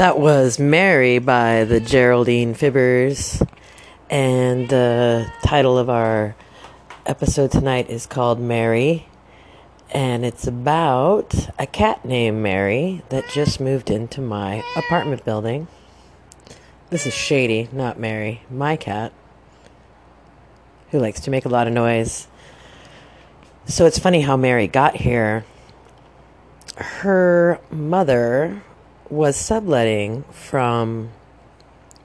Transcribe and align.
That 0.00 0.18
was 0.18 0.58
Mary 0.58 1.18
by 1.18 1.64
the 1.64 1.78
Geraldine 1.78 2.54
Fibbers. 2.54 3.46
And 4.08 4.66
the 4.66 5.30
title 5.44 5.76
of 5.76 5.90
our 5.90 6.34
episode 7.04 7.52
tonight 7.52 7.90
is 7.90 8.06
called 8.06 8.40
Mary. 8.40 9.06
And 9.90 10.24
it's 10.24 10.46
about 10.46 11.34
a 11.58 11.66
cat 11.66 12.02
named 12.06 12.42
Mary 12.42 13.02
that 13.10 13.28
just 13.28 13.60
moved 13.60 13.90
into 13.90 14.22
my 14.22 14.64
apartment 14.74 15.22
building. 15.26 15.68
This 16.88 17.04
is 17.06 17.12
Shady, 17.12 17.68
not 17.70 17.98
Mary, 17.98 18.40
my 18.50 18.76
cat, 18.76 19.12
who 20.92 20.98
likes 20.98 21.20
to 21.20 21.30
make 21.30 21.44
a 21.44 21.50
lot 21.50 21.66
of 21.66 21.74
noise. 21.74 22.26
So 23.66 23.84
it's 23.84 23.98
funny 23.98 24.22
how 24.22 24.38
Mary 24.38 24.66
got 24.66 24.96
here. 24.96 25.44
Her 26.78 27.60
mother 27.70 28.62
was 29.10 29.36
subletting 29.36 30.22
from 30.30 31.10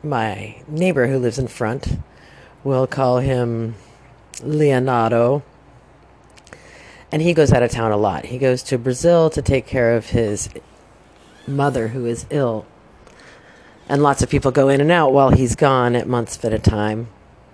my 0.04 0.62
neighbor 0.68 1.08
who 1.08 1.20
lives 1.20 1.40
in 1.40 1.48
front. 1.48 2.00
We'll 2.64 2.88
call 2.88 3.20
him 3.20 3.76
Leonardo. 4.42 5.44
And 7.12 7.22
he 7.22 7.34
goes 7.34 7.54
out 7.54 7.64
of 7.64 7.72
town 7.72 7.92
a 7.92 7.98
lot. 7.98 8.26
He 8.26 8.40
goes 8.40 8.64
to 8.64 8.78
Brazil 8.78 9.30
to 9.30 9.42
take 9.42 9.68
care 9.68 9.96
of 9.96 10.08
his 10.08 10.50
mother 11.48 11.90
who 11.90 12.06
is 12.06 12.26
ill. 12.32 12.66
And 13.88 14.02
lots 14.02 14.24
of 14.24 14.30
people 14.30 14.52
go 14.52 14.68
in 14.70 14.82
and 14.82 14.92
out 14.92 15.14
while 15.14 15.30
he's 15.30 15.56
gone 15.56 15.96
at 15.96 16.08
months 16.08 16.44
at 16.44 16.54
a 16.54 16.60
time. 16.60 17.08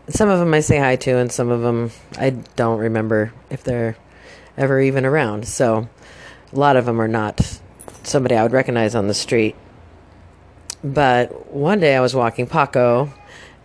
Some 0.08 0.30
of 0.30 0.40
them 0.40 0.54
I 0.54 0.62
say 0.62 0.78
hi 0.78 0.96
to, 0.96 1.18
and 1.18 1.32
some 1.32 1.50
of 1.50 1.62
them 1.62 1.92
I 2.18 2.32
don't 2.56 2.80
remember 2.80 3.34
if 3.50 3.64
they're 3.64 3.98
ever 4.58 4.80
even 4.80 5.06
around. 5.06 5.48
So 5.48 5.90
a 6.52 6.56
lot 6.58 6.78
of 6.78 6.86
them 6.86 7.02
are 7.02 7.08
not 7.08 7.60
somebody 8.04 8.36
I 8.36 8.44
would 8.44 8.52
recognize 8.52 8.96
on 8.96 9.08
the 9.08 9.14
street. 9.14 9.56
But 10.84 11.54
one 11.54 11.80
day 11.80 11.96
I 11.96 12.02
was 12.02 12.16
walking 12.16 12.48
Paco 12.48 13.12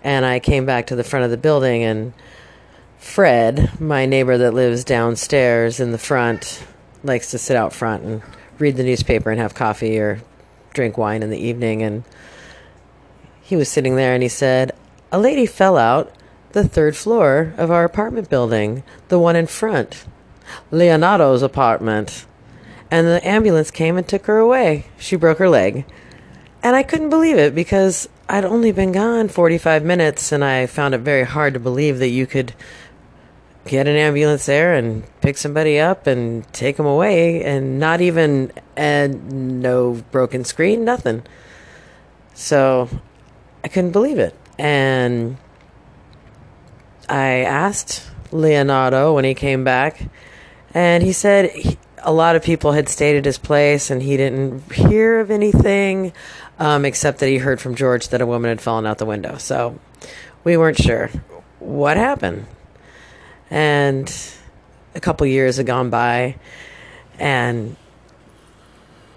and 0.03 0.25
I 0.25 0.39
came 0.39 0.67
back 0.67 0.89
to 0.89 0.97
the 0.97 1.05
front 1.05 1.25
of 1.25 1.31
the 1.31 1.37
building 1.37 1.83
and 1.83 2.13
Fred, 2.99 3.81
my 3.81 4.07
neighbor 4.07 4.37
that 4.39 4.55
lives 4.55 4.85
downstairs 4.85 5.81
in 5.81 5.93
the 5.93 5.99
front, 5.99 6.65
likes 7.03 7.31
to 7.31 7.39
sit 7.39 7.57
out 7.57 7.73
front 7.73 8.03
and 8.03 8.23
read 8.59 8.77
the 8.77 8.85
newspaper 8.85 9.31
and 9.31 9.41
have 9.41 9.55
coffee 9.55 9.99
or 9.99 10.21
drink 10.73 10.99
wine 10.99 11.23
in 11.23 11.31
the 11.31 11.39
evening 11.39 11.83
and 11.83 12.05
he 13.47 13.55
was 13.55 13.69
sitting 13.69 13.95
there 13.95 14.13
and 14.13 14.25
he 14.25 14.29
said, 14.29 14.73
"A 15.13 15.21
lady 15.21 15.47
fell 15.47 15.77
out 15.77 16.13
the 16.51 16.67
third 16.67 16.97
floor 16.97 17.55
of 17.57 17.71
our 17.71 17.85
apartment 17.85 18.29
building, 18.29 18.83
the 19.09 19.21
one 19.21 19.37
in 19.37 19.47
front. 19.47 20.05
Leonardo's 20.73 21.43
apartment." 21.43 22.27
And 22.91 23.07
the 23.07 23.27
ambulance 23.27 23.71
came 23.71 23.97
and 23.97 24.07
took 24.07 24.27
her 24.27 24.39
away. 24.39 24.87
She 24.99 25.17
broke 25.17 25.39
her 25.39 25.49
leg. 25.49 25.85
And 26.63 26.77
I 26.77 26.83
couldn't 26.83 27.11
believe 27.11 27.39
it 27.39 27.55
because 27.55 28.09
I'd 28.29 28.45
only 28.45 28.73
been 28.73 28.93
gone 28.93 29.29
45 29.29 29.85
minutes 29.85 30.33
and 30.33 30.45
I 30.45 30.67
found 30.67 30.95
it 30.95 30.99
very 30.99 31.25
hard 31.25 31.55
to 31.55 31.61
believe 31.61 31.99
that 32.01 32.09
you 32.09 32.27
could 32.27 32.55
get 33.67 33.87
an 33.89 33.97
ambulance 33.97 34.47
there 34.47 34.75
and 34.75 35.05
pick 35.21 35.37
somebody 35.37 35.79
up 35.79 36.07
and 36.07 36.51
take 36.53 36.77
them 36.77 36.87
away 36.87 37.43
and 37.43 37.79
not 37.79 38.01
even 38.01 38.53
and 38.77 39.63
no 39.63 40.03
broken 40.11 40.45
screen, 40.45 40.85
nothing. 40.85 41.23
So 42.35 42.89
I 43.65 43.69
couldn't 43.69 43.93
believe 43.93 44.19
it. 44.19 44.35
And 44.59 45.37
I 47.09 47.41
asked 47.41 48.11
Leonardo 48.33 49.15
when 49.15 49.25
he 49.25 49.35
came 49.35 49.65
back 49.65 50.09
and 50.77 51.03
he 51.03 51.13
said 51.13 51.53
he, 51.53 51.79
a 52.03 52.13
lot 52.13 52.37
of 52.37 52.43
people 52.45 52.73
had 52.73 52.87
stayed 52.91 53.17
at 53.17 53.25
his 53.25 53.39
place 53.39 53.91
and 53.91 54.03
he 54.03 54.19
didn't 54.19 54.71
hear 54.71 55.21
of 55.21 55.31
anything 55.31 56.13
um, 56.59 56.85
except 56.85 57.21
that 57.21 57.29
he 57.29 57.39
heard 57.39 57.63
from 57.63 57.75
George 57.75 58.09
that 58.09 58.21
a 58.21 58.27
woman 58.27 58.51
had 58.51 58.61
fallen 58.61 58.85
out 58.85 58.99
the 58.99 59.07
window. 59.07 59.39
So 59.39 59.79
we 60.45 60.59
weren't 60.59 60.77
sure 60.77 61.09
what 61.61 61.97
happened. 61.97 62.45
And 63.51 64.15
a 64.95 65.01
couple 65.01 65.27
years 65.27 65.57
had 65.57 65.65
gone 65.65 65.89
by, 65.89 66.37
and 67.19 67.75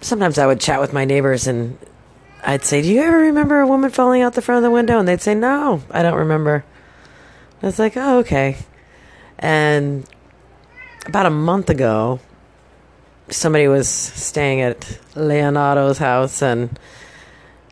sometimes 0.00 0.38
I 0.38 0.46
would 0.46 0.60
chat 0.60 0.80
with 0.80 0.94
my 0.94 1.04
neighbors 1.04 1.46
and 1.46 1.76
I'd 2.42 2.64
say, 2.64 2.80
Do 2.80 2.88
you 2.88 3.02
ever 3.02 3.18
remember 3.18 3.60
a 3.60 3.66
woman 3.66 3.90
falling 3.90 4.22
out 4.22 4.32
the 4.32 4.40
front 4.40 4.56
of 4.56 4.62
the 4.62 4.70
window? 4.70 4.98
And 4.98 5.06
they'd 5.06 5.20
say, 5.20 5.34
No, 5.34 5.82
I 5.90 6.02
don't 6.02 6.16
remember. 6.16 6.64
I 7.62 7.66
was 7.66 7.78
like, 7.78 7.98
Oh, 7.98 8.20
okay. 8.20 8.56
And 9.38 10.06
about 11.06 11.26
a 11.26 11.30
month 11.30 11.70
ago, 11.70 12.20
somebody 13.28 13.68
was 13.68 13.88
staying 13.88 14.60
at 14.60 14.98
Leonardo's 15.14 15.98
house 15.98 16.42
and 16.42 16.78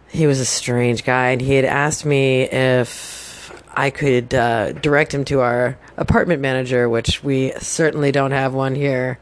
he 0.09 0.27
was 0.27 0.41
a 0.41 0.45
strange 0.45 1.05
guy 1.05 1.31
and 1.31 1.41
he 1.41 1.55
had 1.55 1.65
asked 1.65 2.05
me 2.05 2.43
if 2.43 3.53
I 3.75 3.91
could 3.91 4.35
uh, 4.35 4.73
direct 4.73 5.13
him 5.13 5.25
to 5.27 5.41
our 5.41 5.79
apartment 5.97 6.41
manager, 6.41 6.89
which 6.89 7.23
we 7.23 7.53
certainly 7.59 8.11
don't 8.11 8.33
have 8.33 8.55
one 8.55 8.75
here. 8.75 9.19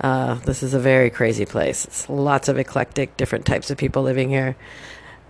Uh, 0.00 0.34
this 0.34 0.62
is 0.62 0.74
a 0.74 0.78
very 0.78 1.10
crazy 1.10 1.46
place. 1.46 1.84
It's 1.84 2.08
lots 2.08 2.48
of 2.48 2.58
eclectic, 2.58 3.16
different 3.16 3.46
types 3.46 3.70
of 3.70 3.78
people 3.78 4.02
living 4.02 4.28
here, 4.28 4.56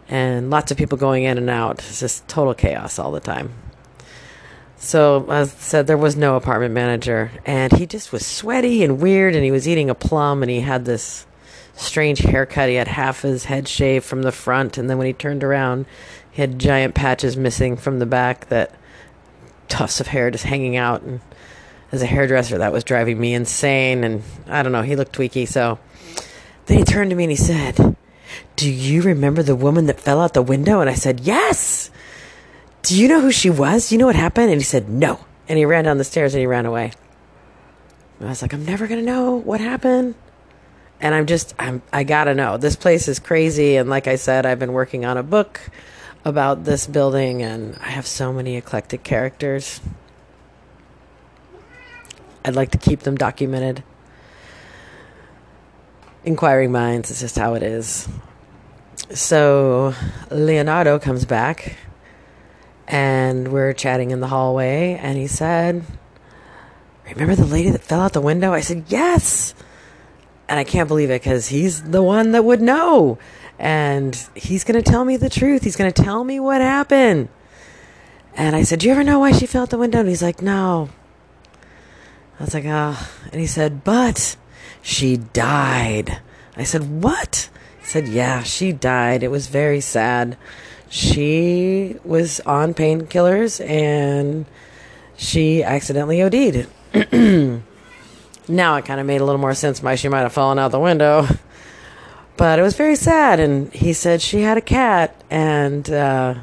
and 0.08 0.50
lots 0.50 0.70
of 0.70 0.76
people 0.76 0.98
going 0.98 1.24
in 1.24 1.38
and 1.38 1.48
out. 1.48 1.78
It's 1.78 2.00
just 2.00 2.26
total 2.28 2.54
chaos 2.54 2.98
all 2.98 3.12
the 3.12 3.20
time. 3.20 3.52
So 4.78 5.26
as 5.28 5.52
I 5.52 5.58
said, 5.58 5.86
there 5.86 5.98
was 5.98 6.16
no 6.16 6.36
apartment 6.36 6.72
manager, 6.72 7.32
and 7.44 7.72
he 7.72 7.86
just 7.86 8.12
was 8.12 8.24
sweaty 8.24 8.84
and 8.84 9.00
weird, 9.00 9.34
and 9.34 9.44
he 9.44 9.50
was 9.50 9.66
eating 9.66 9.90
a 9.90 9.94
plum, 9.94 10.42
and 10.42 10.50
he 10.50 10.60
had 10.60 10.84
this 10.84 11.26
strange 11.74 12.20
haircut. 12.20 12.68
He 12.68 12.76
had 12.76 12.88
half 12.88 13.22
his 13.22 13.44
head 13.44 13.66
shaved 13.66 14.04
from 14.04 14.22
the 14.22 14.32
front, 14.32 14.78
and 14.78 14.88
then 14.88 14.96
when 14.96 15.06
he 15.06 15.12
turned 15.12 15.42
around, 15.42 15.86
he 16.30 16.40
had 16.42 16.58
giant 16.58 16.94
patches 16.94 17.36
missing 17.36 17.76
from 17.76 17.98
the 17.98 18.06
back 18.06 18.48
that 18.48 18.72
tufts 19.68 20.00
of 20.00 20.06
hair 20.06 20.30
just 20.30 20.44
hanging 20.44 20.76
out. 20.76 21.02
And 21.02 21.20
as 21.92 22.02
a 22.02 22.06
hairdresser, 22.06 22.58
that 22.58 22.72
was 22.72 22.84
driving 22.84 23.20
me 23.20 23.34
insane. 23.34 24.04
And 24.04 24.22
I 24.46 24.62
don't 24.62 24.72
know, 24.72 24.82
he 24.82 24.96
looked 24.96 25.16
tweaky. 25.16 25.48
So 25.48 25.78
then 26.66 26.78
he 26.78 26.84
turned 26.84 27.10
to 27.10 27.16
me 27.16 27.24
and 27.24 27.30
he 27.30 27.36
said, 27.36 27.96
Do 28.56 28.70
you 28.70 29.02
remember 29.02 29.42
the 29.42 29.56
woman 29.56 29.86
that 29.86 30.00
fell 30.00 30.20
out 30.20 30.34
the 30.34 30.42
window? 30.42 30.80
And 30.80 30.88
I 30.90 30.94
said, 30.94 31.20
Yes. 31.20 31.90
Do 32.88 32.98
you 32.98 33.06
know 33.06 33.20
who 33.20 33.30
she 33.30 33.50
was? 33.50 33.90
Do 33.90 33.94
you 33.94 33.98
know 33.98 34.06
what 34.06 34.16
happened? 34.16 34.50
And 34.50 34.58
he 34.58 34.64
said, 34.64 34.88
No. 34.88 35.20
And 35.46 35.58
he 35.58 35.66
ran 35.66 35.84
down 35.84 35.98
the 35.98 36.04
stairs 36.04 36.32
and 36.32 36.40
he 36.40 36.46
ran 36.46 36.64
away. 36.64 36.92
And 38.18 38.26
I 38.26 38.30
was 38.30 38.40
like, 38.40 38.54
I'm 38.54 38.64
never 38.64 38.86
going 38.86 38.98
to 38.98 39.04
know 39.04 39.34
what 39.34 39.60
happened. 39.60 40.14
And 40.98 41.14
I'm 41.14 41.26
just, 41.26 41.54
I'm, 41.58 41.82
I 41.92 42.04
gotta 42.04 42.34
know. 42.34 42.56
This 42.56 42.76
place 42.76 43.06
is 43.06 43.18
crazy. 43.18 43.76
And 43.76 43.90
like 43.90 44.06
I 44.06 44.16
said, 44.16 44.46
I've 44.46 44.58
been 44.58 44.72
working 44.72 45.04
on 45.04 45.18
a 45.18 45.22
book 45.22 45.60
about 46.24 46.64
this 46.64 46.86
building, 46.86 47.42
and 47.42 47.76
I 47.76 47.90
have 47.90 48.06
so 48.06 48.32
many 48.32 48.56
eclectic 48.56 49.04
characters. 49.04 49.82
I'd 52.42 52.56
like 52.56 52.70
to 52.70 52.78
keep 52.78 53.00
them 53.00 53.16
documented. 53.16 53.84
Inquiring 56.24 56.72
minds 56.72 57.10
is 57.10 57.20
just 57.20 57.36
how 57.36 57.52
it 57.52 57.62
is. 57.62 58.08
So 59.10 59.94
Leonardo 60.30 60.98
comes 60.98 61.26
back, 61.26 61.76
and 62.88 63.52
we're 63.52 63.72
chatting 63.72 64.10
in 64.10 64.18
the 64.20 64.26
hallway, 64.26 64.98
and 65.00 65.16
he 65.16 65.28
said, 65.28 65.84
Remember 67.08 67.36
the 67.36 67.46
lady 67.46 67.70
that 67.70 67.82
fell 67.82 68.00
out 68.00 68.12
the 68.12 68.20
window? 68.20 68.52
I 68.52 68.60
said, 68.60 68.84
Yes. 68.88 69.54
And 70.48 70.58
I 70.58 70.64
can't 70.64 70.88
believe 70.88 71.10
it 71.10 71.20
because 71.20 71.48
he's 71.48 71.82
the 71.82 72.02
one 72.02 72.32
that 72.32 72.42
would 72.42 72.62
know 72.62 73.18
and 73.58 74.14
he's 74.34 74.64
going 74.64 74.82
to 74.82 74.88
tell 74.88 75.04
me 75.04 75.16
the 75.16 75.28
truth. 75.28 75.64
He's 75.64 75.76
going 75.76 75.92
to 75.92 76.02
tell 76.02 76.22
me 76.22 76.38
what 76.38 76.60
happened. 76.60 77.28
And 78.34 78.54
I 78.54 78.62
said, 78.62 78.78
Do 78.78 78.86
you 78.86 78.92
ever 78.92 79.02
know 79.02 79.18
why 79.18 79.32
she 79.32 79.46
fell 79.46 79.62
out 79.62 79.70
the 79.70 79.78
window? 79.78 79.98
And 80.00 80.08
he's 80.08 80.22
like, 80.22 80.40
No. 80.40 80.90
I 82.38 82.44
was 82.44 82.54
like. 82.54 82.64
Oh. 82.66 83.10
And 83.32 83.40
he 83.40 83.46
said, 83.46 83.82
But 83.82 84.36
she 84.80 85.16
died. 85.16 86.20
I 86.56 86.62
said, 86.62 87.02
What? 87.02 87.50
He 87.80 87.86
said, 87.86 88.06
Yeah, 88.06 88.44
she 88.44 88.72
died. 88.72 89.22
It 89.22 89.30
was 89.30 89.48
very 89.48 89.80
sad. 89.80 90.36
She 90.90 91.96
was 92.04 92.40
on 92.40 92.74
painkillers 92.74 93.64
and 93.64 94.46
she 95.16 95.62
accidentally 95.62 96.22
OD'd. 96.22 96.68
now 98.48 98.76
it 98.76 98.84
kind 98.84 99.00
of 99.00 99.06
made 99.06 99.20
a 99.20 99.24
little 99.24 99.40
more 99.40 99.54
sense 99.54 99.82
why 99.82 99.96
she 99.96 100.08
might 100.08 100.20
have 100.20 100.32
fallen 100.32 100.58
out 100.58 100.70
the 100.70 100.80
window. 100.80 101.26
But 102.38 102.60
it 102.60 102.62
was 102.62 102.76
very 102.76 102.94
sad. 102.94 103.40
And 103.40 103.70
he 103.74 103.92
said 103.92 104.22
she 104.22 104.42
had 104.42 104.56
a 104.56 104.62
cat, 104.62 105.22
and 105.28 105.90
uh, 105.90 106.34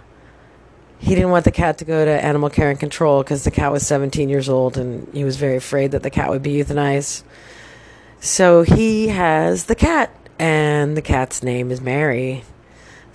he 1.00 1.16
didn't 1.16 1.32
want 1.32 1.46
the 1.46 1.52
cat 1.52 1.78
to 1.80 1.86
go 1.86 2.04
to 2.04 2.12
animal 2.12 2.50
care 2.50 2.70
and 2.70 2.80
control 2.80 3.24
because 3.24 3.46
the 3.46 3.52
cat 3.52 3.72
was 3.72 3.88
17 3.88 4.28
years 4.28 4.50
old, 4.50 4.78
and 4.78 5.08
he 5.14 5.24
was 5.24 5.38
very 5.38 5.56
afraid 5.56 5.92
that 5.92 6.04
the 6.04 6.10
cat 6.10 6.30
would 6.30 6.44
be 6.44 6.62
euthanized. 6.62 7.24
So 8.20 8.64
he 8.64 9.08
has 9.08 9.66
the 9.66 9.76
cat, 9.76 10.14
and 10.38 10.98
the 10.98 11.02
cat's 11.02 11.42
name 11.42 11.72
is 11.72 11.80
Mary. 11.80 12.44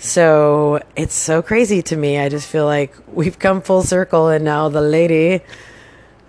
So 0.00 0.80
it's 0.96 1.12
so 1.12 1.42
crazy 1.42 1.82
to 1.82 1.96
me. 1.96 2.18
I 2.18 2.30
just 2.30 2.48
feel 2.48 2.64
like 2.64 2.94
we've 3.12 3.38
come 3.38 3.60
full 3.60 3.82
circle, 3.82 4.28
and 4.28 4.42
now 4.42 4.70
the 4.70 4.80
lady 4.80 5.42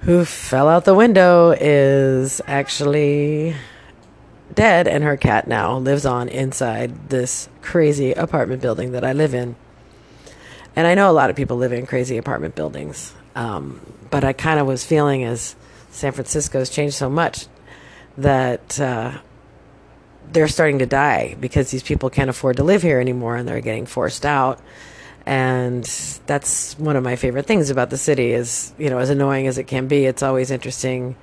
who 0.01 0.25
fell 0.25 0.67
out 0.67 0.83
the 0.83 0.93
window 0.93 1.51
is 1.57 2.41
actually 2.47 3.55
dead, 4.53 4.89
and 4.89 5.05
her 5.05 5.15
cat 5.15 5.47
now 5.47 5.77
lives 5.77 6.05
on 6.05 6.27
inside 6.27 7.07
this 7.07 7.47
crazy 7.61 8.11
apartment 8.11 8.61
building 8.61 8.91
that 8.91 9.05
I 9.05 9.13
live 9.13 9.33
in. 9.33 9.55
And 10.75 10.85
I 10.85 10.93
know 10.93 11.09
a 11.09 11.13
lot 11.13 11.29
of 11.29 11.37
people 11.37 11.55
live 11.55 11.71
in 11.71 11.85
crazy 11.85 12.17
apartment 12.17 12.55
buildings, 12.55 13.13
um, 13.35 13.79
but 14.09 14.25
I 14.25 14.33
kind 14.33 14.59
of 14.59 14.67
was 14.67 14.85
feeling 14.85 15.23
as 15.23 15.55
San 15.91 16.11
Francisco's 16.11 16.69
changed 16.69 16.95
so 16.95 17.09
much 17.09 17.47
that 18.17 18.81
uh, 18.81 19.19
they're 20.31 20.47
starting 20.47 20.79
to 20.79 20.85
die 20.85 21.35
because 21.39 21.71
these 21.71 21.83
people 21.83 22.09
can't 22.09 22.29
afford 22.29 22.57
to 22.57 22.63
live 22.63 22.81
here 22.81 22.99
anymore 22.99 23.35
and 23.35 23.47
they're 23.47 23.61
getting 23.61 23.85
forced 23.85 24.25
out. 24.25 24.59
And 25.25 25.83
that's 26.25 26.77
one 26.79 26.95
of 26.95 27.03
my 27.03 27.15
favorite 27.15 27.45
things 27.45 27.69
about 27.69 27.89
the 27.89 27.97
city 27.97 28.31
is 28.31 28.73
you 28.77 28.89
know 28.89 28.97
as 28.97 29.09
annoying 29.09 29.47
as 29.47 29.57
it 29.57 29.65
can 29.65 29.87
be 29.87 30.05
it's 30.05 30.23
always 30.23 30.49
interesting 30.49 31.15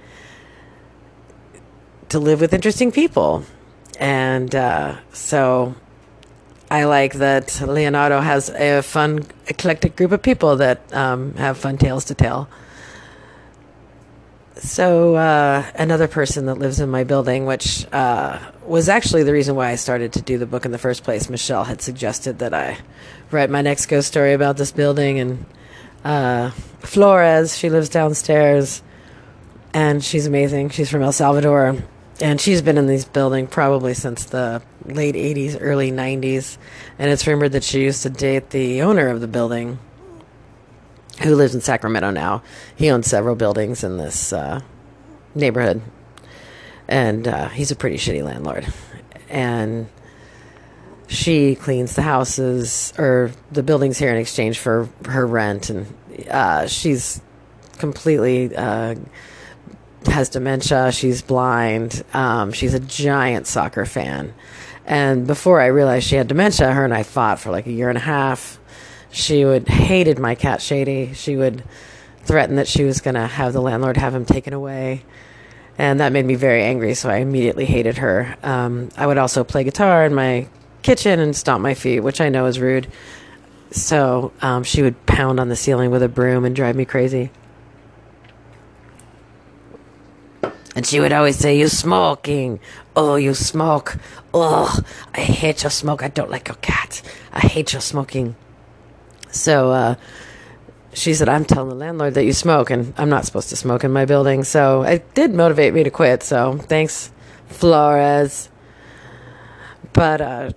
to 2.10 2.18
live 2.18 2.40
with 2.40 2.54
interesting 2.54 2.92
people. 2.92 3.44
And 3.98 4.54
uh, 4.54 4.96
so 5.12 5.74
i 6.70 6.84
like 6.84 7.14
that 7.14 7.62
leonardo 7.66 8.20
has 8.20 8.50
a 8.50 8.82
fun 8.82 9.24
eclectic 9.46 9.96
group 9.96 10.12
of 10.12 10.22
people 10.22 10.56
that 10.56 10.80
um, 10.92 11.34
have 11.34 11.56
fun 11.56 11.78
tales 11.78 12.04
to 12.04 12.14
tell 12.14 12.46
so 14.58 15.14
uh, 15.14 15.64
another 15.74 16.08
person 16.08 16.46
that 16.46 16.56
lives 16.56 16.80
in 16.80 16.88
my 16.88 17.04
building, 17.04 17.46
which 17.46 17.86
uh, 17.92 18.38
was 18.66 18.88
actually 18.88 19.22
the 19.22 19.32
reason 19.32 19.54
why 19.54 19.70
I 19.70 19.76
started 19.76 20.12
to 20.14 20.22
do 20.22 20.38
the 20.38 20.46
book 20.46 20.64
in 20.64 20.72
the 20.72 20.78
first 20.78 21.04
place. 21.04 21.30
Michelle 21.30 21.64
had 21.64 21.80
suggested 21.80 22.40
that 22.40 22.52
I 22.52 22.78
write 23.30 23.50
my 23.50 23.62
next 23.62 23.86
ghost 23.86 24.08
story 24.08 24.32
about 24.32 24.56
this 24.56 24.72
building, 24.72 25.20
and 25.20 25.46
uh, 26.04 26.50
Flores, 26.80 27.56
she 27.56 27.70
lives 27.70 27.88
downstairs, 27.88 28.82
and 29.72 30.02
she's 30.02 30.26
amazing. 30.26 30.70
She's 30.70 30.90
from 30.90 31.02
El 31.02 31.12
Salvador, 31.12 31.76
and 32.20 32.40
she's 32.40 32.62
been 32.62 32.78
in 32.78 32.86
this 32.86 33.04
building 33.04 33.46
probably 33.46 33.94
since 33.94 34.24
the 34.24 34.62
late 34.84 35.14
'80s, 35.14 35.56
early 35.60 35.92
'90s, 35.92 36.58
and 36.98 37.10
it's 37.10 37.26
rumored 37.26 37.52
that 37.52 37.64
she 37.64 37.82
used 37.82 38.02
to 38.02 38.10
date 38.10 38.50
the 38.50 38.82
owner 38.82 39.08
of 39.08 39.20
the 39.20 39.28
building 39.28 39.78
who 41.22 41.34
lives 41.34 41.54
in 41.54 41.60
Sacramento 41.60 42.10
now. 42.10 42.42
He 42.76 42.90
owns 42.90 43.06
several 43.06 43.34
buildings 43.34 43.84
in 43.84 43.96
this 43.96 44.32
uh, 44.32 44.60
neighborhood, 45.34 45.82
and 46.86 47.26
uh, 47.26 47.48
he's 47.48 47.70
a 47.70 47.76
pretty 47.76 47.96
shitty 47.96 48.22
landlord. 48.22 48.66
And 49.28 49.88
she 51.08 51.54
cleans 51.54 51.94
the 51.94 52.02
houses 52.02 52.92
or 52.98 53.32
the 53.50 53.62
buildings 53.62 53.98
here 53.98 54.10
in 54.10 54.16
exchange 54.18 54.58
for 54.58 54.88
her 55.06 55.26
rent, 55.26 55.70
and 55.70 55.94
uh, 56.30 56.66
she's 56.66 57.20
completely 57.78 58.54
uh, 58.54 58.94
has 60.06 60.28
dementia. 60.28 60.92
She's 60.92 61.22
blind. 61.22 62.04
Um, 62.14 62.52
she's 62.52 62.74
a 62.74 62.80
giant 62.80 63.46
soccer 63.46 63.84
fan. 63.84 64.34
And 64.86 65.26
before 65.26 65.60
I 65.60 65.66
realized 65.66 66.06
she 66.06 66.16
had 66.16 66.28
dementia, 66.28 66.72
her 66.72 66.84
and 66.84 66.94
I 66.94 67.02
fought 67.02 67.38
for 67.40 67.50
like 67.50 67.66
a 67.66 67.72
year 67.72 67.88
and 67.88 67.98
a 67.98 68.02
half 68.02 68.57
she 69.10 69.44
would 69.44 69.68
hated 69.68 70.18
my 70.18 70.34
cat 70.34 70.60
Shady. 70.60 71.14
She 71.14 71.36
would 71.36 71.62
threaten 72.22 72.56
that 72.56 72.68
she 72.68 72.84
was 72.84 73.00
going 73.00 73.14
to 73.14 73.26
have 73.26 73.52
the 73.52 73.62
landlord 73.62 73.96
have 73.96 74.14
him 74.14 74.24
taken 74.24 74.52
away. 74.52 75.04
And 75.78 76.00
that 76.00 76.12
made 76.12 76.26
me 76.26 76.34
very 76.34 76.62
angry, 76.62 76.94
so 76.94 77.08
I 77.08 77.18
immediately 77.18 77.64
hated 77.64 77.98
her. 77.98 78.36
Um, 78.42 78.88
I 78.96 79.06
would 79.06 79.16
also 79.16 79.44
play 79.44 79.64
guitar 79.64 80.04
in 80.04 80.12
my 80.12 80.48
kitchen 80.82 81.20
and 81.20 81.34
stomp 81.36 81.62
my 81.62 81.74
feet, 81.74 82.00
which 82.00 82.20
I 82.20 82.28
know 82.28 82.46
is 82.46 82.58
rude. 82.58 82.88
So 83.70 84.32
um, 84.42 84.64
she 84.64 84.82
would 84.82 85.06
pound 85.06 85.38
on 85.38 85.48
the 85.48 85.56
ceiling 85.56 85.90
with 85.90 86.02
a 86.02 86.08
broom 86.08 86.44
and 86.44 86.54
drive 86.56 86.74
me 86.74 86.84
crazy. 86.84 87.30
And 90.74 90.86
she 90.86 91.00
would 91.00 91.12
always 91.12 91.36
say, 91.36 91.58
You 91.58 91.68
smoking. 91.68 92.60
Oh, 92.94 93.16
you 93.16 93.34
smoke. 93.34 93.96
Oh, 94.34 94.78
I 95.14 95.20
hate 95.20 95.62
your 95.62 95.70
smoke. 95.70 96.02
I 96.02 96.08
don't 96.08 96.30
like 96.30 96.48
your 96.48 96.56
cat. 96.56 97.02
I 97.32 97.40
hate 97.40 97.72
your 97.72 97.82
smoking. 97.82 98.36
So 99.30 99.70
uh, 99.70 99.94
she 100.92 101.14
said, 101.14 101.28
I'm 101.28 101.44
telling 101.44 101.68
the 101.68 101.74
landlord 101.74 102.14
that 102.14 102.24
you 102.24 102.32
smoke, 102.32 102.70
and 102.70 102.92
I'm 102.96 103.08
not 103.08 103.24
supposed 103.24 103.50
to 103.50 103.56
smoke 103.56 103.84
in 103.84 103.92
my 103.92 104.04
building. 104.04 104.44
So 104.44 104.82
it 104.82 105.14
did 105.14 105.34
motivate 105.34 105.74
me 105.74 105.84
to 105.84 105.90
quit. 105.90 106.22
So 106.22 106.58
thanks, 106.58 107.10
Flores. 107.48 108.48
But 109.92 110.20
uh, 110.20 110.50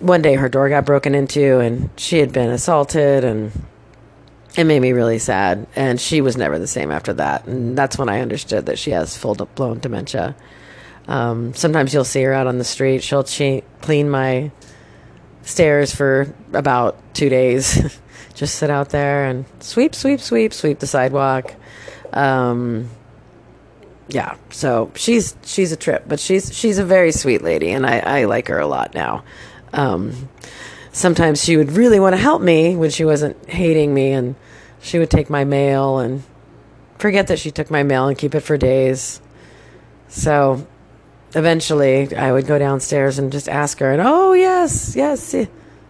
one 0.00 0.22
day 0.22 0.34
her 0.34 0.48
door 0.48 0.68
got 0.68 0.84
broken 0.84 1.14
into, 1.14 1.60
and 1.60 1.90
she 1.96 2.18
had 2.18 2.32
been 2.32 2.50
assaulted, 2.50 3.24
and 3.24 3.52
it 4.56 4.64
made 4.64 4.80
me 4.80 4.92
really 4.92 5.18
sad. 5.18 5.66
And 5.76 6.00
she 6.00 6.20
was 6.20 6.36
never 6.36 6.58
the 6.58 6.66
same 6.66 6.90
after 6.90 7.12
that. 7.14 7.46
And 7.46 7.76
that's 7.76 7.98
when 7.98 8.08
I 8.08 8.20
understood 8.20 8.66
that 8.66 8.78
she 8.78 8.90
has 8.90 9.16
full 9.16 9.34
blown 9.34 9.78
dementia. 9.80 10.36
Um, 11.06 11.52
sometimes 11.54 11.92
you'll 11.92 12.04
see 12.04 12.22
her 12.22 12.32
out 12.32 12.46
on 12.46 12.58
the 12.58 12.64
street. 12.64 13.02
She'll 13.02 13.24
che- 13.24 13.64
clean 13.82 14.08
my 14.08 14.50
stairs 15.44 15.94
for 15.94 16.34
about 16.52 16.98
two 17.14 17.28
days. 17.28 18.00
Just 18.34 18.56
sit 18.56 18.68
out 18.68 18.88
there 18.88 19.26
and 19.26 19.44
sweep, 19.60 19.94
sweep, 19.94 20.20
sweep, 20.20 20.52
sweep 20.52 20.80
the 20.80 20.86
sidewalk. 20.86 21.54
Um, 22.12 22.90
yeah, 24.08 24.36
so 24.50 24.90
she's 24.94 25.36
she's 25.44 25.72
a 25.72 25.76
trip, 25.76 26.04
but 26.06 26.20
she's 26.20 26.54
she's 26.54 26.78
a 26.78 26.84
very 26.84 27.12
sweet 27.12 27.42
lady, 27.42 27.70
and 27.70 27.86
I, 27.86 27.98
I 27.98 28.24
like 28.24 28.48
her 28.48 28.58
a 28.58 28.66
lot 28.66 28.94
now. 28.94 29.24
Um, 29.72 30.28
sometimes 30.92 31.42
she 31.42 31.56
would 31.56 31.72
really 31.72 32.00
want 32.00 32.14
to 32.14 32.20
help 32.20 32.42
me 32.42 32.76
when 32.76 32.90
she 32.90 33.04
wasn't 33.04 33.48
hating 33.48 33.94
me, 33.94 34.12
and 34.12 34.34
she 34.80 34.98
would 34.98 35.10
take 35.10 35.30
my 35.30 35.44
mail 35.44 35.98
and 35.98 36.22
forget 36.98 37.28
that 37.28 37.38
she 37.38 37.50
took 37.50 37.70
my 37.70 37.82
mail 37.82 38.08
and 38.08 38.18
keep 38.18 38.34
it 38.34 38.40
for 38.40 38.56
days. 38.56 39.20
So 40.08 40.66
eventually 41.34 42.14
I 42.16 42.32
would 42.32 42.46
go 42.46 42.58
downstairs 42.58 43.18
and 43.18 43.32
just 43.32 43.48
ask 43.48 43.78
her, 43.80 43.92
and 43.92 44.02
oh, 44.02 44.32
yes, 44.32 44.94
yes. 44.96 45.34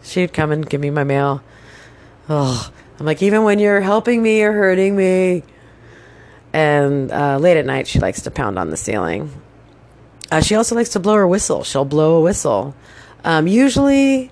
She'd 0.03 0.33
come 0.33 0.53
and 0.53 0.69
give 0.69 0.81
me 0.81 0.91
my 0.91 1.05
mail. 1.05 1.43
Oh, 2.29 2.71
I'm 2.99 3.07
like, 3.07 3.23
even 3.23 3.45
when 3.45 3.59
you're 3.59 3.81
helping 3.81 4.23
me, 4.23 4.41
you're 4.41 4.53
hurting 4.53 4.95
me. 4.95 5.43
And 6.53 7.11
uh, 7.11 7.39
late 7.39 7.57
at 7.57 7.67
night, 7.67 7.87
she 7.87 7.99
likes 7.99 8.23
to 8.23 8.31
pound 8.31 8.59
on 8.59 8.71
the 8.71 8.77
ceiling. 8.77 9.31
Uh, 10.31 10.41
she 10.41 10.55
also 10.55 10.75
likes 10.75 10.91
to 10.91 11.01
blow 11.01 11.15
her 11.15 11.27
whistle. 11.27 11.65
She'll 11.65 11.85
blow 11.85 12.17
a 12.17 12.21
whistle. 12.21 12.75
Um, 13.25 13.47
usually 13.47 14.31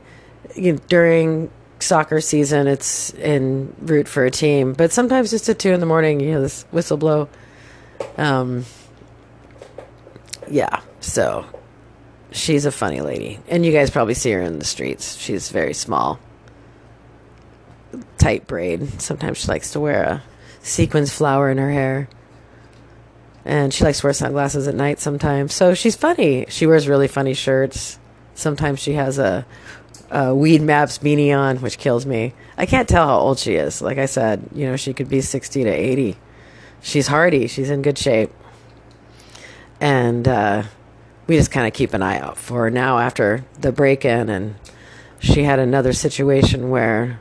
you 0.54 0.72
know, 0.72 0.78
during 0.88 1.50
soccer 1.80 2.20
season, 2.20 2.66
it's 2.66 3.12
in 3.14 3.74
route 3.80 4.08
for 4.08 4.24
a 4.24 4.30
team, 4.30 4.72
but 4.72 4.92
sometimes 4.92 5.30
just 5.30 5.48
at 5.48 5.58
two 5.58 5.72
in 5.72 5.80
the 5.80 5.86
morning, 5.86 6.20
you 6.20 6.32
know, 6.32 6.40
this 6.40 6.64
whistle 6.70 6.96
blow. 6.96 7.28
Um, 8.16 8.64
yeah, 10.50 10.80
so 11.02 11.44
she's 12.30 12.64
a 12.64 12.72
funny 12.72 13.00
lady. 13.00 13.40
And 13.48 13.66
you 13.66 13.72
guys 13.72 13.90
probably 13.90 14.14
see 14.14 14.32
her 14.32 14.40
in 14.40 14.58
the 14.58 14.64
streets. 14.64 15.16
She's 15.16 15.50
very 15.50 15.74
small, 15.74 16.18
tight 18.18 18.46
braid. 18.46 19.00
Sometimes 19.00 19.38
she 19.38 19.48
likes 19.48 19.72
to 19.72 19.80
wear 19.80 20.02
a 20.02 20.22
sequins 20.62 21.12
flower 21.12 21.50
in 21.50 21.58
her 21.58 21.70
hair. 21.70 22.08
And 23.44 23.74
she 23.74 23.84
likes 23.84 24.00
to 24.00 24.06
wear 24.06 24.12
sunglasses 24.12 24.68
at 24.68 24.74
night 24.74 25.00
sometimes. 25.00 25.52
So 25.52 25.74
she's 25.74 25.96
funny. 25.96 26.46
She 26.48 26.66
wears 26.66 26.86
really 26.86 27.08
funny 27.08 27.34
shirts. 27.34 27.98
Sometimes 28.34 28.78
she 28.78 28.92
has 28.92 29.18
a, 29.18 29.44
a 30.10 30.34
Weed 30.34 30.62
Maps 30.62 30.98
beanie 30.98 31.36
on, 31.36 31.58
which 31.58 31.76
kills 31.76 32.06
me. 32.06 32.34
I 32.56 32.66
can't 32.66 32.88
tell 32.88 33.06
how 33.06 33.18
old 33.18 33.40
she 33.40 33.54
is. 33.54 33.82
Like 33.82 33.98
I 33.98 34.06
said, 34.06 34.48
you 34.54 34.66
know, 34.66 34.76
she 34.76 34.94
could 34.94 35.08
be 35.08 35.20
60 35.20 35.64
to 35.64 35.70
80. 35.70 36.16
She's 36.80 37.08
hardy. 37.08 37.48
She's 37.48 37.68
in 37.68 37.82
good 37.82 37.98
shape. 37.98 38.30
And, 39.80 40.28
uh, 40.28 40.62
we 41.26 41.36
just 41.36 41.50
kind 41.50 41.66
of 41.66 41.72
keep 41.72 41.94
an 41.94 42.02
eye 42.02 42.18
out 42.18 42.36
for 42.36 42.64
her 42.64 42.70
now 42.70 42.98
after 42.98 43.44
the 43.60 43.72
break 43.72 44.04
in. 44.04 44.28
And 44.28 44.54
she 45.18 45.44
had 45.44 45.58
another 45.58 45.92
situation 45.92 46.70
where 46.70 47.20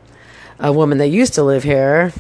a 0.60 0.72
woman 0.72 0.98
that 1.00 1.08
used 1.08 1.34
to 1.36 1.44
live 1.44 1.64
here 1.64 2.14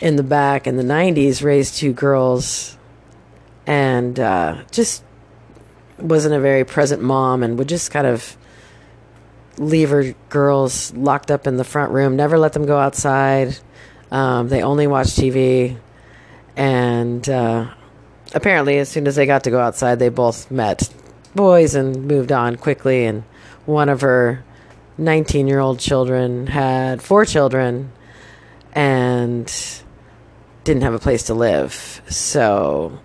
in 0.00 0.16
the 0.16 0.22
back 0.22 0.66
in 0.66 0.76
the 0.76 0.82
90s 0.82 1.44
raised 1.44 1.76
two 1.76 1.92
girls 1.92 2.76
and 3.66 4.18
uh, 4.18 4.62
just 4.70 5.04
wasn't 5.98 6.34
a 6.34 6.40
very 6.40 6.64
present 6.64 7.02
mom 7.02 7.42
and 7.42 7.58
would 7.58 7.68
just 7.68 7.90
kind 7.90 8.06
of 8.06 8.36
leave 9.58 9.90
her 9.90 10.14
girls 10.28 10.92
locked 10.94 11.30
up 11.30 11.46
in 11.46 11.56
the 11.56 11.64
front 11.64 11.92
room, 11.92 12.16
never 12.16 12.38
let 12.38 12.52
them 12.52 12.66
go 12.66 12.78
outside. 12.78 13.56
Um, 14.10 14.48
they 14.48 14.62
only 14.62 14.86
watch 14.86 15.08
TV. 15.08 15.78
And 16.56 17.26
uh, 17.28 17.72
apparently, 18.34 18.78
as 18.78 18.88
soon 18.88 19.06
as 19.06 19.16
they 19.16 19.26
got 19.26 19.44
to 19.44 19.50
go 19.50 19.60
outside, 19.60 19.98
they 19.98 20.08
both 20.08 20.50
met 20.50 20.88
boys 21.34 21.74
and 21.74 22.06
moved 22.06 22.32
on 22.32 22.56
quickly. 22.56 23.04
And 23.04 23.24
one 23.66 23.88
of 23.88 24.00
her 24.02 24.44
19 24.98 25.46
year 25.46 25.60
old 25.60 25.78
children 25.78 26.46
had 26.46 27.02
four 27.02 27.24
children 27.24 27.92
and 28.72 29.52
didn't 30.64 30.82
have 30.82 30.94
a 30.94 30.98
place 30.98 31.24
to 31.24 31.34
live. 31.34 32.02
So, 32.08 32.98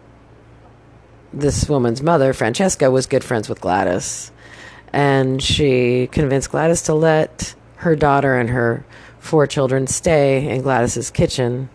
this 1.33 1.67
woman's 1.67 2.01
mother, 2.01 2.33
Francesca, 2.33 2.89
was 2.89 3.05
good 3.05 3.23
friends 3.23 3.49
with 3.49 3.61
Gladys. 3.61 4.31
and 4.93 5.43
she 5.43 6.07
convinced 6.07 6.51
Gladys 6.51 6.83
to 6.83 6.93
let 6.93 7.53
her 7.77 7.95
daughter 7.95 8.37
and 8.37 8.49
her 8.49 8.85
four 9.19 9.45
children 9.45 9.85
stay 9.85 10.47
in 10.47 10.61
Gladys's 10.61 11.11
kitchen 11.11 11.69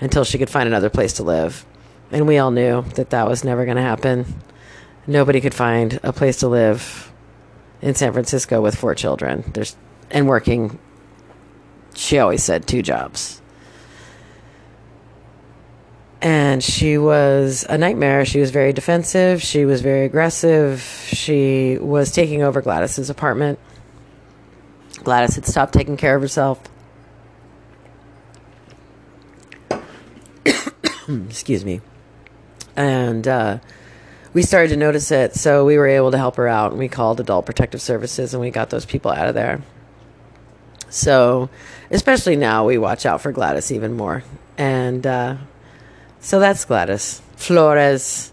until 0.00 0.24
she 0.24 0.36
could 0.38 0.50
find 0.50 0.66
another 0.66 0.90
place 0.90 1.14
to 1.14 1.22
live. 1.22 1.64
And 2.12 2.26
we 2.26 2.38
all 2.38 2.50
knew 2.50 2.82
that 2.94 3.10
that 3.10 3.26
was 3.26 3.42
never 3.42 3.64
going 3.64 3.78
to 3.78 3.82
happen. 3.82 4.26
Nobody 5.06 5.40
could 5.40 5.54
find 5.54 5.98
a 6.02 6.12
place 6.12 6.38
to 6.38 6.48
live 6.48 7.10
in 7.80 7.94
San 7.94 8.12
Francisco 8.12 8.60
with 8.60 8.76
four 8.76 8.94
children. 8.94 9.50
There's 9.54 9.74
and 10.10 10.28
working 10.28 10.78
she 11.94 12.18
always 12.18 12.42
said 12.42 12.66
two 12.66 12.82
jobs. 12.82 13.40
And 16.20 16.62
she 16.62 16.98
was 16.98 17.66
a 17.68 17.76
nightmare. 17.76 18.24
She 18.24 18.38
was 18.38 18.50
very 18.52 18.72
defensive. 18.72 19.42
She 19.42 19.64
was 19.64 19.80
very 19.80 20.04
aggressive. 20.04 20.80
She 21.08 21.78
was 21.80 22.12
taking 22.12 22.42
over 22.42 22.62
Gladys's 22.62 23.10
apartment. 23.10 23.58
Gladys 25.02 25.34
had 25.34 25.46
stopped 25.46 25.74
taking 25.74 25.96
care 25.96 26.14
of 26.14 26.22
herself. 26.22 26.60
Excuse 31.08 31.64
me. 31.64 31.80
And 32.76 33.26
uh, 33.28 33.58
we 34.32 34.42
started 34.42 34.68
to 34.68 34.76
notice 34.76 35.10
it, 35.10 35.34
so 35.34 35.64
we 35.64 35.76
were 35.76 35.86
able 35.86 36.10
to 36.10 36.18
help 36.18 36.36
her 36.36 36.48
out. 36.48 36.70
And 36.70 36.78
we 36.78 36.88
called 36.88 37.20
Adult 37.20 37.46
Protective 37.46 37.82
Services 37.82 38.34
and 38.34 38.40
we 38.40 38.50
got 38.50 38.70
those 38.70 38.84
people 38.84 39.10
out 39.10 39.28
of 39.28 39.34
there. 39.34 39.62
So, 40.88 41.48
especially 41.90 42.36
now, 42.36 42.66
we 42.66 42.76
watch 42.76 43.06
out 43.06 43.22
for 43.22 43.32
Gladys 43.32 43.72
even 43.72 43.94
more. 43.94 44.22
And 44.58 45.06
uh, 45.06 45.36
so 46.20 46.38
that's 46.38 46.64
Gladys 46.64 47.22
Flores. 47.36 48.32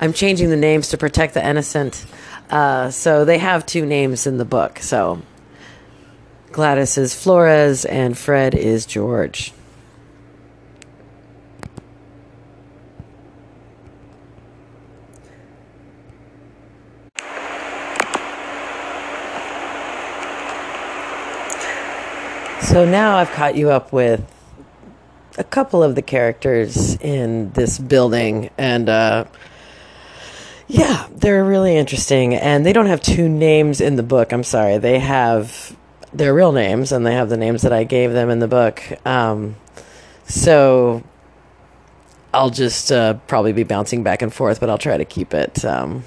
I'm 0.00 0.12
changing 0.12 0.50
the 0.50 0.56
names 0.56 0.88
to 0.88 0.98
protect 0.98 1.34
the 1.34 1.46
innocent. 1.46 2.04
Uh, 2.50 2.90
so 2.90 3.24
they 3.24 3.38
have 3.38 3.64
two 3.64 3.86
names 3.86 4.26
in 4.26 4.38
the 4.38 4.44
book. 4.44 4.80
So 4.80 5.22
Gladys 6.52 6.98
is 6.98 7.14
Flores 7.14 7.84
and 7.84 8.18
Fred 8.18 8.54
is 8.54 8.86
George. 8.86 9.52
So 22.70 22.84
now 22.84 23.16
I've 23.16 23.32
caught 23.32 23.56
you 23.56 23.70
up 23.70 23.92
with 23.92 24.24
a 25.36 25.42
couple 25.42 25.82
of 25.82 25.96
the 25.96 26.02
characters 26.02 26.94
in 27.00 27.50
this 27.50 27.80
building, 27.80 28.50
and 28.56 28.88
uh, 28.88 29.24
yeah, 30.68 31.08
they're 31.10 31.44
really 31.44 31.76
interesting. 31.76 32.32
And 32.32 32.64
they 32.64 32.72
don't 32.72 32.86
have 32.86 33.00
two 33.00 33.28
names 33.28 33.80
in 33.80 33.96
the 33.96 34.04
book. 34.04 34.32
I'm 34.32 34.44
sorry, 34.44 34.78
they 34.78 35.00
have 35.00 35.76
their 36.12 36.32
real 36.32 36.52
names, 36.52 36.92
and 36.92 37.04
they 37.04 37.14
have 37.14 37.28
the 37.28 37.36
names 37.36 37.62
that 37.62 37.72
I 37.72 37.82
gave 37.82 38.12
them 38.12 38.30
in 38.30 38.38
the 38.38 38.46
book. 38.46 38.80
Um, 39.04 39.56
so 40.26 41.02
I'll 42.32 42.50
just 42.50 42.92
uh, 42.92 43.14
probably 43.26 43.52
be 43.52 43.64
bouncing 43.64 44.04
back 44.04 44.22
and 44.22 44.32
forth, 44.32 44.60
but 44.60 44.70
I'll 44.70 44.78
try 44.78 44.96
to 44.96 45.04
keep 45.04 45.34
it. 45.34 45.64
Um, 45.64 46.04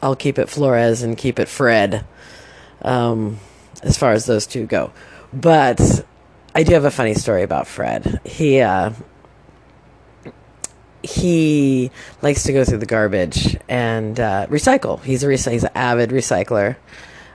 I'll 0.00 0.16
keep 0.16 0.38
it 0.38 0.48
Flores 0.48 1.02
and 1.02 1.18
keep 1.18 1.38
it 1.38 1.46
Fred, 1.46 2.06
um, 2.80 3.38
as 3.82 3.98
far 3.98 4.12
as 4.12 4.24
those 4.24 4.46
two 4.46 4.64
go. 4.64 4.90
But 5.34 6.06
I 6.54 6.62
do 6.62 6.74
have 6.74 6.84
a 6.84 6.90
funny 6.90 7.14
story 7.14 7.42
about 7.42 7.66
Fred. 7.66 8.20
He 8.24 8.60
uh, 8.60 8.92
he 11.02 11.90
likes 12.22 12.44
to 12.44 12.52
go 12.52 12.64
through 12.64 12.78
the 12.78 12.86
garbage 12.86 13.56
and 13.68 14.18
uh, 14.18 14.46
recycle. 14.48 15.02
He's 15.02 15.24
a 15.24 15.26
recy- 15.26 15.52
he's 15.52 15.64
an 15.64 15.72
avid 15.74 16.10
recycler, 16.10 16.76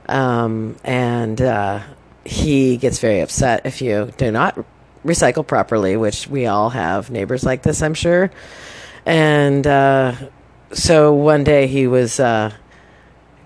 um, 0.08 0.78
and 0.86 1.42
uh, 1.42 1.82
he 2.24 2.78
gets 2.78 3.00
very 3.00 3.20
upset 3.20 3.66
if 3.66 3.82
you 3.82 4.12
do 4.18 4.32
not 4.32 4.58
recycle 5.06 5.46
properly. 5.46 5.98
Which 5.98 6.28
we 6.28 6.46
all 6.46 6.70
have 6.70 7.12
neighbors 7.12 7.44
like 7.44 7.64
this, 7.64 7.82
I'm 7.82 7.94
sure. 7.94 8.32
And 9.06 9.68
uh, 9.68 10.14
so 10.72 11.14
one 11.14 11.44
day 11.44 11.68
he 11.68 11.88
was 11.88 12.20
uh, 12.20 12.54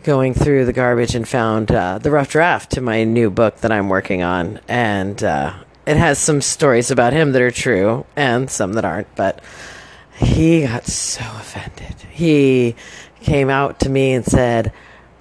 going 0.03 0.33
through 0.33 0.65
the 0.65 0.73
garbage 0.73 1.15
and 1.15 1.27
found 1.27 1.71
uh, 1.71 1.97
the 1.97 2.11
rough 2.11 2.29
draft 2.29 2.71
to 2.71 2.81
my 2.81 3.03
new 3.03 3.29
book 3.29 3.57
that 3.57 3.71
I'm 3.71 3.89
working 3.89 4.21
on, 4.21 4.59
and 4.67 5.23
uh, 5.23 5.53
it 5.85 5.97
has 5.97 6.19
some 6.19 6.41
stories 6.41 6.91
about 6.91 7.13
him 7.13 7.31
that 7.31 7.41
are 7.41 7.51
true 7.51 8.05
and 8.15 8.49
some 8.49 8.73
that 8.73 8.85
aren't. 8.85 9.13
But 9.15 9.41
he 10.15 10.63
got 10.63 10.85
so 10.85 11.23
offended. 11.35 11.95
He 12.11 12.75
came 13.21 13.49
out 13.49 13.79
to 13.81 13.89
me 13.89 14.13
and 14.13 14.25
said, 14.25 14.71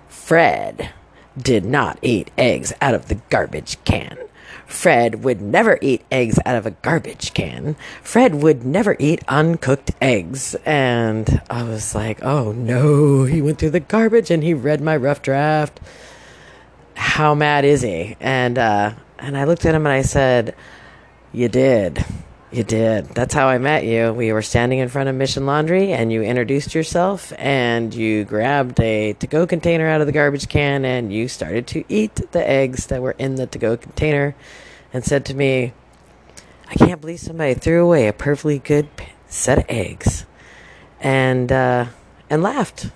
"Fred 0.09 0.91
did 1.37 1.65
not 1.65 1.99
eat 2.03 2.31
eggs 2.37 2.73
out 2.81 2.95
of 2.95 3.09
the 3.09 3.21
garbage 3.31 3.83
can." 3.85 4.19
Fred 4.67 5.25
would 5.25 5.41
never 5.41 5.79
eat 5.81 6.05
eggs 6.11 6.39
out 6.45 6.57
of 6.57 6.67
a 6.67 6.73
garbage 6.73 7.35
can. 7.35 7.77
Fred 8.03 8.37
would 8.37 8.65
never 8.65 8.97
eat 8.99 9.23
uncooked 9.29 9.93
eggs. 10.01 10.55
And 10.65 11.41
I 11.51 11.63
was 11.63 11.95
like, 11.95 12.23
oh 12.23 12.53
no, 12.53 13.25
he 13.25 13.43
went 13.43 13.59
through 13.59 13.71
the 13.71 13.81
garbage 13.81 14.31
and 14.31 14.43
he 14.43 14.55
read 14.55 14.81
my 14.81 14.97
rough 14.97 15.23
draft. 15.23 15.81
How 16.95 17.35
mad 17.35 17.65
is 17.65 17.83
he? 17.83 18.17
And, 18.21 18.59
uh, 18.59 18.93
and 19.19 19.37
I 19.37 19.45
looked 19.45 19.65
at 19.65 19.75
him 19.75 19.87
and 19.87 19.93
I 19.93 20.03
said, 20.03 20.55
You 21.33 21.49
did. 21.49 22.05
You 22.53 22.65
did. 22.65 23.07
That's 23.07 23.33
how 23.33 23.49
I 23.49 23.57
met 23.57 23.87
you. 23.87 24.13
We 24.13 24.31
were 24.31 24.43
standing 24.43 24.81
in 24.81 24.91
front 24.91 25.09
of 25.09 25.15
Mission 25.15 25.47
Laundry 25.47 25.93
and 25.93 26.13
you 26.13 26.21
introduced 26.21 26.75
yourself 26.75 27.33
and 27.39 27.95
you 27.95 28.25
grabbed 28.25 28.79
a 28.79 29.15
to 29.15 29.27
go 29.27 29.47
container 29.47 29.89
out 29.89 30.03
of 30.03 30.07
the 30.07 30.13
garbage 30.13 30.51
can 30.51 30.85
and 30.85 31.11
you 31.11 31.29
started 31.29 31.67
to 31.69 31.83
eat 31.89 32.15
the 32.33 32.47
eggs 32.47 32.89
that 32.89 33.01
were 33.01 33.13
in 33.13 33.37
the 33.37 33.47
to 33.47 33.59
go 33.59 33.79
container 33.79 34.35
and 34.93 35.03
said 35.03 35.25
to 35.25 35.35
me, 35.35 35.73
I 36.69 36.75
can't 36.75 37.01
believe 37.01 37.21
somebody 37.21 37.55
threw 37.55 37.87
away 37.87 38.07
a 38.07 38.13
perfectly 38.13 38.59
good 38.59 38.87
set 39.29 39.57
of 39.57 39.65
eggs. 39.71 40.27
And, 41.01 41.51
uh, 41.51 41.87
and 42.29 42.43
laughed. 42.43 42.91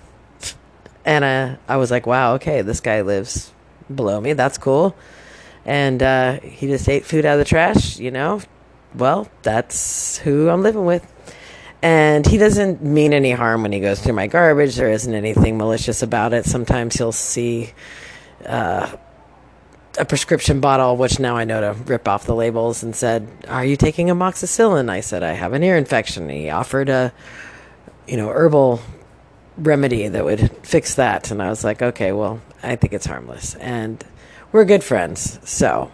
And 1.03 1.25
uh, 1.25 1.55
I 1.67 1.77
was 1.77 1.89
like, 1.89 2.05
wow, 2.05 2.35
okay, 2.35 2.61
this 2.61 2.79
guy 2.79 3.01
lives 3.01 3.51
below 3.93 4.21
me. 4.21 4.33
That's 4.33 4.59
cool. 4.59 4.95
And 5.65 6.03
uh, 6.03 6.41
he 6.41 6.67
just 6.67 6.87
ate 6.87 7.05
food 7.05 7.25
out 7.25 7.33
of 7.33 7.39
the 7.39 7.45
trash, 7.45 7.97
you 7.97 8.11
know, 8.11 8.39
well, 8.97 9.27
that's 9.43 10.17
who 10.19 10.49
I'm 10.49 10.63
living 10.63 10.85
with. 10.85 11.05
And 11.81 12.25
he 12.25 12.37
doesn't 12.37 12.83
mean 12.83 13.13
any 13.13 13.31
harm 13.31 13.61
when 13.61 13.71
he 13.71 13.79
goes 13.79 14.01
through 14.01 14.13
my 14.13 14.27
garbage. 14.27 14.75
There 14.75 14.89
isn't 14.89 15.13
anything 15.13 15.57
malicious 15.57 16.01
about 16.01 16.33
it. 16.33 16.45
Sometimes 16.45 16.95
he'll 16.95 17.11
see 17.11 17.71
uh, 18.45 18.95
a 19.97 20.05
prescription 20.05 20.59
bottle, 20.59 20.97
which 20.97 21.19
now 21.19 21.37
I 21.37 21.43
know 21.43 21.61
to 21.61 21.73
rip 21.83 22.07
off 22.07 22.25
the 22.25 22.35
labels, 22.35 22.83
and 22.83 22.95
said, 22.95 23.27
"Are 23.47 23.65
you 23.65 23.75
taking 23.75 24.07
amoxicillin?" 24.07 24.89
I 24.89 25.01
said, 25.01 25.23
"I 25.23 25.33
have 25.33 25.53
an 25.53 25.63
ear 25.63 25.77
infection." 25.77 26.29
He 26.29 26.49
offered 26.49 26.89
a, 26.89 27.13
you 28.07 28.17
know, 28.17 28.29
herbal 28.29 28.79
remedy 29.57 30.07
that 30.07 30.25
would 30.25 30.51
fix 30.65 30.95
that, 30.95 31.31
and 31.31 31.41
I 31.41 31.49
was 31.49 31.63
like, 31.63 31.81
"Okay, 31.81 32.11
well, 32.11 32.41
I 32.63 32.75
think 32.75 32.93
it's 32.93 33.05
harmless." 33.05 33.55
And 33.55 34.03
we're 34.51 34.65
good 34.65 34.83
friends, 34.83 35.39
so 35.43 35.91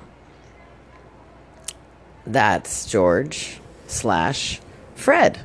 that's 2.26 2.86
George 2.86 3.60
slash 3.88 4.60
Fred. 4.96 5.40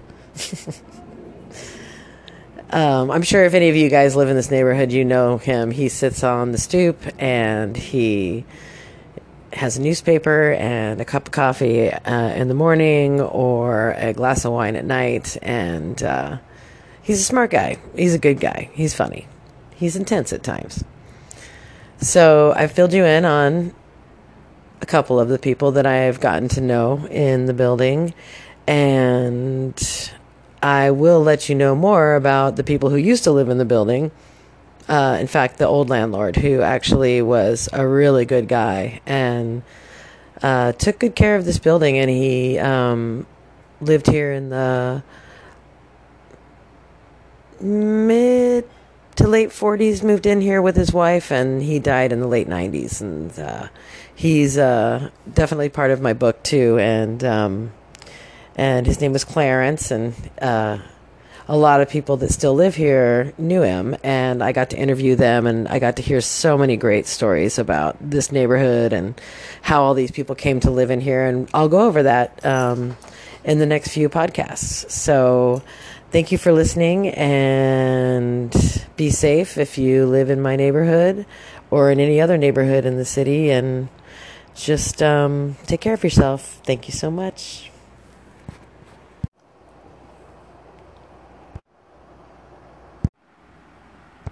um, 2.70 3.10
I'm 3.10 3.22
sure 3.22 3.44
if 3.44 3.54
any 3.54 3.68
of 3.68 3.76
you 3.76 3.88
guys 3.88 4.14
live 4.14 4.28
in 4.28 4.36
this 4.36 4.50
neighborhood, 4.50 4.92
you 4.92 5.04
know 5.04 5.38
him. 5.38 5.70
He 5.70 5.88
sits 5.88 6.22
on 6.22 6.52
the 6.52 6.58
stoop 6.58 7.00
and 7.18 7.76
he 7.76 8.44
has 9.52 9.76
a 9.76 9.82
newspaper 9.82 10.52
and 10.52 11.00
a 11.00 11.04
cup 11.04 11.26
of 11.26 11.32
coffee 11.32 11.90
uh, 11.90 12.28
in 12.34 12.48
the 12.48 12.54
morning 12.54 13.20
or 13.20 13.92
a 13.92 14.12
glass 14.12 14.44
of 14.44 14.52
wine 14.52 14.76
at 14.76 14.84
night. 14.84 15.36
And 15.42 16.00
uh, 16.02 16.38
he's 17.02 17.20
a 17.20 17.24
smart 17.24 17.50
guy. 17.50 17.78
He's 17.96 18.14
a 18.14 18.18
good 18.18 18.40
guy. 18.40 18.70
He's 18.72 18.94
funny. 18.94 19.26
He's 19.74 19.96
intense 19.96 20.32
at 20.32 20.42
times. 20.42 20.84
So 22.00 22.52
I 22.54 22.68
filled 22.68 22.92
you 22.92 23.04
in 23.04 23.24
on 23.24 23.74
a 24.80 24.86
couple 24.86 25.18
of 25.18 25.28
the 25.28 25.38
people 25.38 25.72
that 25.72 25.86
I've 25.86 26.20
gotten 26.20 26.48
to 26.50 26.60
know 26.60 27.06
in 27.06 27.46
the 27.46 27.54
building, 27.54 28.14
and 28.66 30.12
I 30.62 30.90
will 30.90 31.20
let 31.20 31.48
you 31.48 31.54
know 31.54 31.74
more 31.74 32.14
about 32.14 32.56
the 32.56 32.64
people 32.64 32.90
who 32.90 32.96
used 32.96 33.24
to 33.24 33.30
live 33.30 33.48
in 33.48 33.58
the 33.58 33.64
building. 33.64 34.10
Uh, 34.88 35.18
in 35.20 35.26
fact, 35.26 35.58
the 35.58 35.66
old 35.66 35.90
landlord, 35.90 36.36
who 36.36 36.62
actually 36.62 37.20
was 37.20 37.68
a 37.72 37.86
really 37.86 38.24
good 38.24 38.48
guy 38.48 39.00
and 39.04 39.62
uh, 40.42 40.72
took 40.72 40.98
good 41.00 41.14
care 41.14 41.36
of 41.36 41.44
this 41.44 41.58
building, 41.58 41.98
and 41.98 42.08
he 42.10 42.58
um, 42.58 43.26
lived 43.80 44.06
here 44.06 44.32
in 44.32 44.48
the 44.48 45.02
mid 47.60 48.68
to 49.16 49.26
late 49.26 49.50
40s, 49.50 50.02
moved 50.02 50.26
in 50.26 50.40
here 50.40 50.62
with 50.62 50.76
his 50.76 50.92
wife, 50.92 51.30
and 51.32 51.60
he 51.60 51.78
died 51.78 52.12
in 52.12 52.20
the 52.20 52.28
late 52.28 52.48
90s. 52.48 53.00
And 53.00 53.36
uh, 53.38 53.68
he's 54.18 54.58
uh, 54.58 55.10
definitely 55.32 55.68
part 55.68 55.92
of 55.92 56.00
my 56.00 56.12
book 56.12 56.42
too. 56.42 56.76
And 56.78 57.22
um, 57.24 57.72
and 58.56 58.84
his 58.84 59.00
name 59.00 59.12
was 59.12 59.24
Clarence. 59.24 59.90
And 59.90 60.14
uh, 60.42 60.78
a 61.46 61.56
lot 61.56 61.80
of 61.80 61.88
people 61.88 62.16
that 62.18 62.30
still 62.30 62.52
live 62.52 62.74
here 62.74 63.32
knew 63.38 63.62
him, 63.62 63.96
and 64.02 64.42
I 64.42 64.52
got 64.52 64.70
to 64.70 64.76
interview 64.76 65.14
them, 65.14 65.46
and 65.46 65.66
I 65.68 65.78
got 65.78 65.96
to 65.96 66.02
hear 66.02 66.20
so 66.20 66.58
many 66.58 66.76
great 66.76 67.06
stories 67.06 67.58
about 67.58 67.96
this 68.00 68.30
neighborhood 68.30 68.92
and 68.92 69.18
how 69.62 69.82
all 69.82 69.94
these 69.94 70.10
people 70.10 70.34
came 70.34 70.60
to 70.60 70.70
live 70.70 70.90
in 70.90 71.00
here. 71.00 71.24
And 71.24 71.48
I'll 71.54 71.70
go 71.70 71.86
over 71.86 72.02
that 72.02 72.44
um, 72.44 72.96
in 73.44 73.60
the 73.60 73.66
next 73.66 73.92
few 73.92 74.10
podcasts. 74.10 74.90
So. 74.90 75.62
Thank 76.10 76.32
you 76.32 76.38
for 76.38 76.52
listening 76.52 77.08
and 77.08 78.50
be 78.96 79.10
safe 79.10 79.58
if 79.58 79.76
you 79.76 80.06
live 80.06 80.30
in 80.30 80.40
my 80.40 80.56
neighborhood 80.56 81.26
or 81.70 81.90
in 81.90 82.00
any 82.00 82.18
other 82.18 82.38
neighborhood 82.38 82.86
in 82.86 82.96
the 82.96 83.04
city. 83.04 83.50
And 83.50 83.90
just 84.64 85.02
um, 85.02 85.56
take 85.66 85.80
care 85.80 85.94
of 85.94 86.02
yourself. 86.02 86.60
Thank 86.64 86.88
you 86.88 86.92
so 86.92 87.10
much. 87.10 87.67